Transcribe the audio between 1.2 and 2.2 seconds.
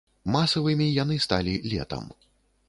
сталі летам.